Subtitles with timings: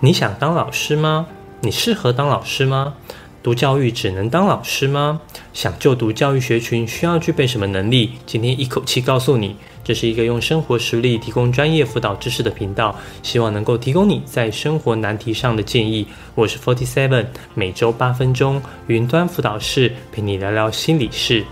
[0.00, 1.26] 你想当老师吗？
[1.60, 2.94] 你适合当老师吗？
[3.42, 5.20] 读教育只能当老师吗？
[5.52, 8.12] 想就读教育学群需要具备什么能力？
[8.24, 12.94] 今天一口气告诉你，这是一个用生活实例提供专业辅导知识的频道，
[13.24, 16.06] 希望能够提供你在生活难题上的建议。
[16.36, 21.44] 我是 Forty Seven，每周八分钟云端辅导室陪你聊聊心理事。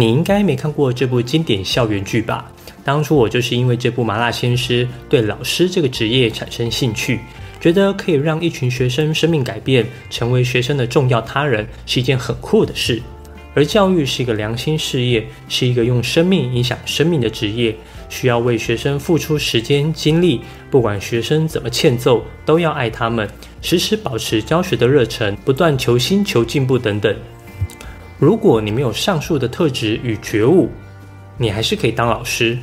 [0.00, 2.50] 你应该没看过这部经典校园剧吧？
[2.82, 7.20] 当初我就是因为这部《麻辣鲜师》对老师这个职业产生兴趣，
[7.60, 13.02] 觉得可以让一群学生生命改变，成为学生的重要他人，是一件很酷的事。
[13.52, 17.76] 而教育是一个良心事业，是一个用生命影响生命的职业，
[18.08, 23.28] 需要为学生付出时间精力，不管学生怎么欠揍，都要爱他们，
[23.60, 27.14] 时时保持教学的热忱，不断求新求进步等等。
[28.20, 30.68] 如果你没有上述的特质与觉悟，
[31.38, 32.58] 你还是可以当老师。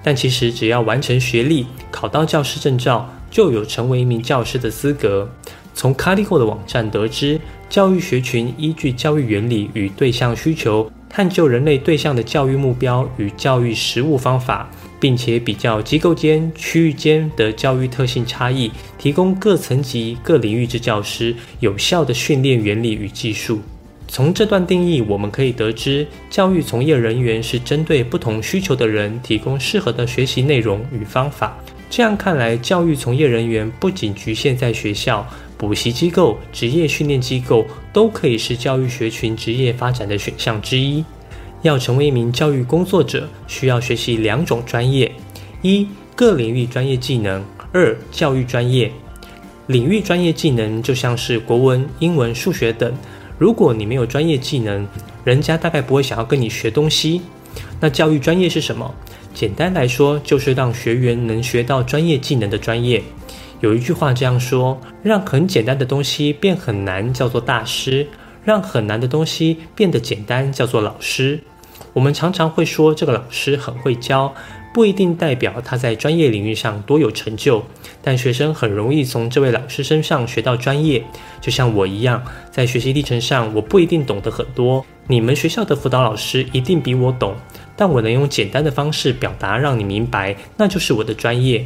[0.00, 5.28] 但其实只要完成学历，考到教师证照，就有成为一名教师的资格。
[5.74, 23.60] 从卡利后的网站得知，教育学群依据教育原理与对象需求，探究人类对象的教育目标与教育实务方法，并且比较机构间、区域间的教育特性差异，提供各层级、各领域之教师有效的训练原理与技术。
[24.08, 31.56] 从这段定义，我们可以得知，教育从业人员是针对不同需求的人提供适合的学习内容与方法。
[31.90, 35.26] 这样看来，教育从业人员不仅局限在学校、
[35.58, 41.04] 补习机构、职业训练机构，都可以是教育学群职业发展的选项之一。
[41.62, 45.10] 要成为一名教育工作者，需要学习两种专业：
[45.60, 45.86] 一、
[46.16, 47.42] 各领域专业技能；
[47.72, 48.90] 二、教育专业。
[49.66, 52.90] 领域专业技能就像是国文、英文、数学等。
[53.38, 54.86] 如果你没有专业技能，
[55.24, 57.22] 人家大概不会想要跟你学东西。
[57.80, 58.92] 那教育专业是什么？
[59.32, 63.00] 简单来说，就是让学员能学到专业技能的专业。
[63.60, 68.06] 有一句话这样说：让很简单的东西变很难，叫做大师；
[68.44, 71.40] 让很难的东西变得简单，叫做老师。
[71.92, 74.34] 我们常常会说这个老师很会教。
[74.72, 77.62] 不一定代表他在专业领域上多有成就，
[78.02, 81.02] 但学生很容易从这位老师身上学到专业。
[81.40, 84.84] 就像我一样，在学习历程上，我不一定懂得很多。
[85.06, 87.34] 你们学校的辅导老师一定比我懂，
[87.76, 91.64] 但我能用简单的方式表达，让你明白，那就是我的专业。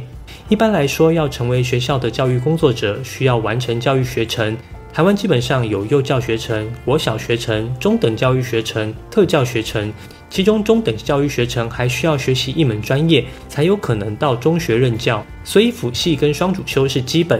[0.49, 4.57] 一般来说，要成为学校的教育工作者，需要完成教育学程。
[4.93, 9.91] 台湾基本上有幼教学程、国小学程、中等教育学程、特教学程。
[10.33, 17.39] 其中中等教育学程还需要学习一门专业，才有可能到中学任教，所以辅系跟双主修是基本。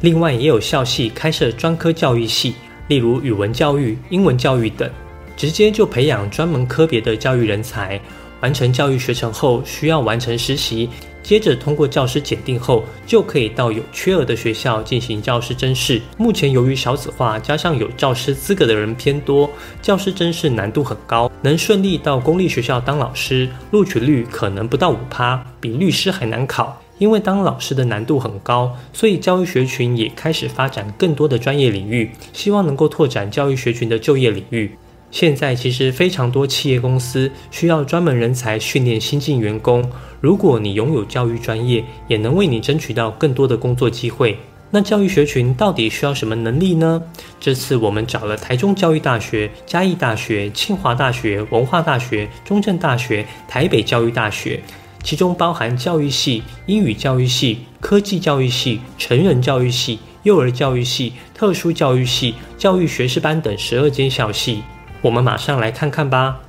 [0.00, 2.56] 另外也有校系开设专科教育系，
[2.88, 4.90] 例如语文教育、英文教育等，
[5.36, 8.00] 直接就培养专门科别的教育人才。
[8.40, 10.90] 完成教育学程后，需要完成实习。
[11.28, 16.00] 接着通过教师检定后，就可以到有缺额的学校进行教师甄试。
[16.16, 19.50] 目前由于少子化，加上有教师资格的人偏多，
[19.82, 21.30] 教师甄试难度很高。
[21.42, 26.80] 能顺利到公立学校当老师，录取率可能不到五趴，比律师还难考。
[26.96, 34.72] 因为当老师的难度很高，所以教育学群也开始发展更多的专业领域，希望能够拓展教育学群的就业领域。
[35.10, 39.90] 现在其实非常多企业公司需要专门人才训练新进员工。
[40.20, 44.38] 如果你拥有教育专业，也能为你争取到更多的工作机会。
[44.70, 47.02] 那教育学群到底需要什么能力呢？
[47.40, 54.62] 这次我们找了台中教育大学、嘉义大学、清华大学、文化大学、中正大学、台北教育大学，
[55.02, 64.62] 其中包含教育系、英语教育系、科技教育系、成人教育系、幼儿教育系、特殊教育系、教育学士班等十二间校系。
[65.00, 66.40] 我们马上来看看吧。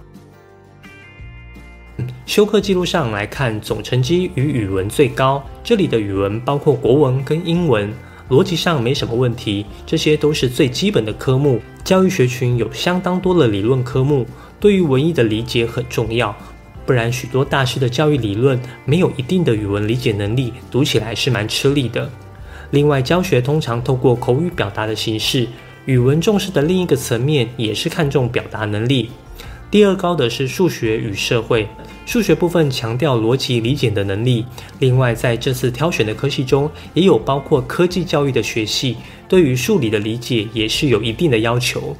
[2.25, 5.43] 修课记录上来看，总成绩与语文最高。
[5.63, 7.91] 这里的语文包括国文跟英文，
[8.29, 9.65] 逻辑上没什么问题。
[9.85, 11.59] 这些都是最基本的科目。
[11.83, 14.25] 教育学群有相当多的理论科目，
[14.59, 16.35] 对于文艺的理解很重要。
[16.85, 22.09] 不然，许多大师的教育理论没有一定的语文理解能力，读起来是蛮吃力的。
[22.71, 25.47] 另外，教学通常透过口语表达的形式。
[25.89, 29.09] 语文重视的另一个层面也是看重表达能力。
[29.71, 31.67] 第二高的是数学与社会，
[32.05, 34.45] 数学部分强调逻辑理解的能力。
[34.77, 38.97] 另外，在这次挑选的科系中，也有包括科技教育的学系，
[39.27, 41.97] 对于数理的理解也是有一定的要求。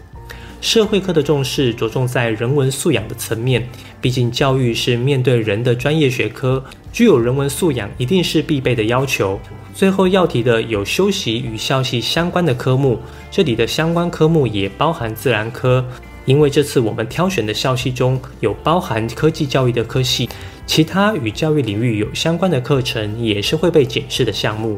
[0.61, 3.67] 社会科的重视着重在人文素养的层面，
[3.99, 6.63] 毕竟教育是面对人的专业学科。
[6.91, 9.39] 具有人文素养一定是必备的要求。
[9.73, 12.99] 最后要提的有修习与校系相关的科目，
[13.31, 15.85] 这里的相关科目也包含自然科。
[16.25, 20.29] 因为这次我们挑选的校系中有包含科技教育的科系，
[20.65, 24.77] 其他与教育领域有相关的课程也是会被检视的项目。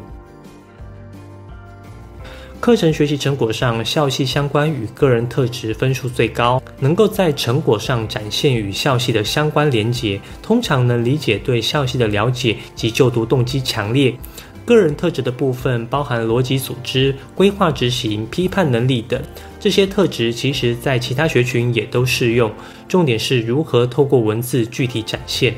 [2.62, 14.14] 课程学习成果上，校系相关与个人特质分数最高，能够在成果上展现与校系的相关联结，通常能理解对校系的了解及就读动机强烈。
[14.64, 19.20] 个人特质的部分包含逻辑组织、规划执行、批判能力等，
[19.60, 22.52] 这些特质其实在其他学群也都适用，
[22.88, 25.56] 重点是如何透过文字具体展现。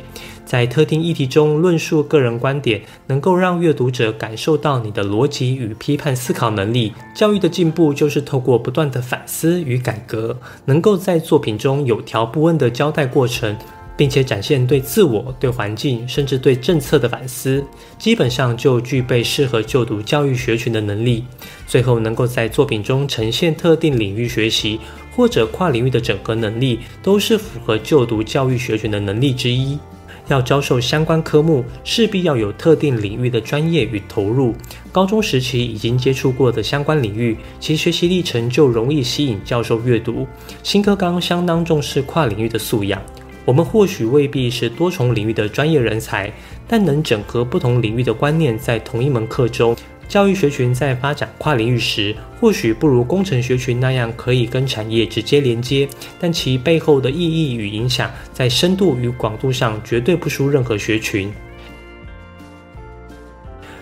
[0.54, 6.94] 在特定议题中论述个人观点，能够让阅读者感受到你的逻辑与批判思考能力。
[7.16, 13.58] 教育的进步就是透过不断的反思与改革，能够在作品中有条不紊的交代过程，
[13.98, 17.66] 并且展现对自我、对环境，甚至对政策的反思，
[17.98, 21.26] 基本上就具备适合就读教育学群的能力。
[21.66, 24.80] 最后，能够在作品中呈现特定领域学习
[25.16, 29.80] 或者跨领域的整合能力，都是符合就读教育学群的能力之一。
[30.28, 34.54] 要教授相关科目，势必要有特定领域的专业与投入。
[34.92, 40.28] 高中时期已经接触过的相关领域，其学习历程就容易吸引教授阅读。
[40.62, 43.02] 新课纲相当重视跨领域的素养，
[43.46, 46.31] 我们或许未必是多重领域的专业人才，
[46.68, 49.76] 但能整合不同领域的观念在同一门课中。
[50.08, 55.88] 教育学群在发展跨领域时，或许不如工程学群那样可以跟产业直接连接，
[56.20, 61.32] 但其背后的意义与影响，在深度与广度上绝对不输任何学群。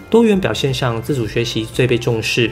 [0.10, 2.52] 多元表现上，自主学习最被重视。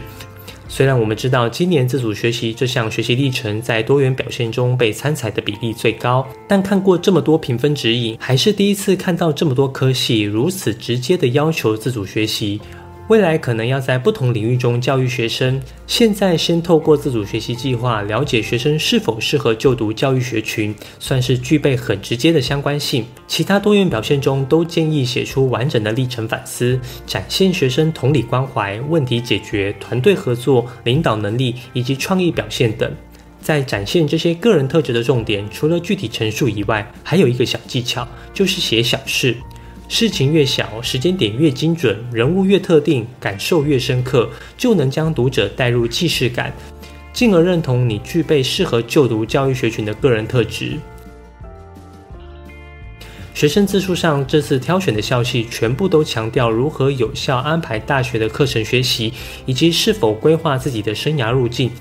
[0.67, 12.61] 虽然我们知道今年自主学习这项学习历程在多元表现中被参采的比例最高，但看过这么多评分指引，还是第一次看到这么多科系如此直接的要求自主学习。
[13.09, 15.59] 未来可能要在不同领域中教育学生。
[15.87, 23.03] 现在先透过自主学习计划了解学生是否适合就读教育学群，算是具备很直接的相关性。
[23.27, 32.91] 其他多元表现中都建议写出完整的历程反思，展现学生同理关怀、问题解决、团队合作、领导能力以及创意表现等。
[33.41, 39.35] 在展现这些个人特质的重点，除了具体陈述以外，还有一个小技巧，就是写小事。
[39.89, 46.53] 事情越小，时间点越精准，人物越特定，感受越深刻，就能将读者带入既视感，
[47.11, 50.77] 进而认同你具备适合就读教育学群的个人特质。
[53.33, 59.11] 学生自述上，这次挑选的校系全部都强调如何有效安排大学的课程学习，
[59.47, 61.71] 以及是否规划自己的生涯路径。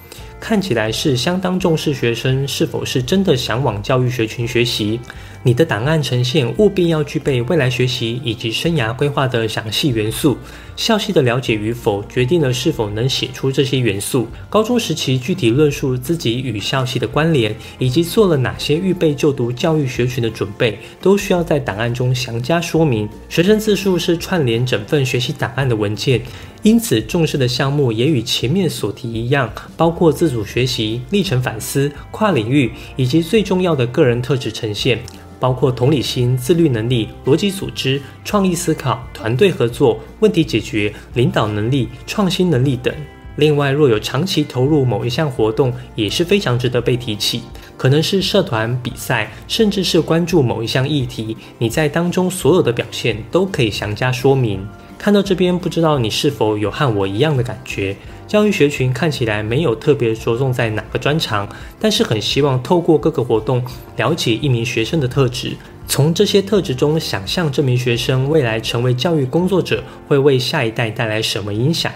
[0.40, 4.98] 看起来是相当重视学生是否是真的想往教育学群学习。
[5.44, 10.36] 你的档案呈现务必要具备未来学习以及生涯规划的详细元素。
[10.74, 14.28] 校系的了解与否，决定了是否能写出这些元素。
[14.48, 23.08] 高中时期具体论述自己与校系的关联，以及做了哪些预备就读教育学群的准备，都需要在档案中详加说明。
[23.28, 26.20] 学生自述是串联整份学习档案的文件。
[26.62, 34.98] 因此，重视的项目也与前面所提一样，包括自主学习、历程反思、跨领域，以及最重要的个人特质呈现，
[35.38, 42.92] 包括同理心、自律能力、逻辑组织、创意思考、团队合作、问题解决、领导能力、创新能力等。
[43.36, 47.42] 另外，若有长期投入某一项活动，也是非常值得被提起，
[47.76, 54.66] 可能是社团比赛，甚至是关注某一项议题，你在当中所有的表现都可以详加说明。
[54.98, 57.96] 看到这边，不知道你是否有和我一样的感觉？
[58.26, 63.64] 教育学群看起来没有特别着重在哪个专长，但是很希望透过各个活动
[63.96, 71.90] 了解一名学生的特质，从这些特质中想象这名学生未来成为教育工作者会为下一代带来什么影响。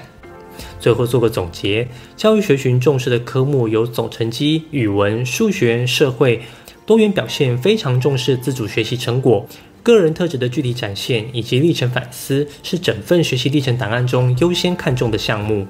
[0.79, 6.41] 最后做个总结：教育学群重视的科目有总成绩、语文、数学、社会，
[6.87, 9.47] 多元表现非常重视自主学习成果。
[9.83, 15.67] 个人特质的具体展现以及历程反思是整份学习历程档案中优先看重的项目。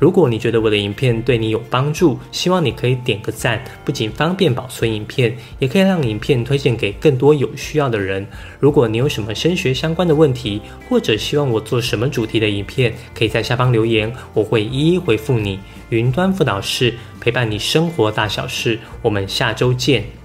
[0.00, 8.26] 如果你觉得我的影片对你有帮助，希望你可以点个赞，不仅方便保存影片，也可以让影片推荐给更多有需要的人。
[8.58, 15.60] 如果你有什么升学相关的问题，或者希望我做什么主题的影片，可以在下方留言，我会一一回复你。
[15.90, 20.21] 云端辅导室陪伴你生活大小事，我们下周见。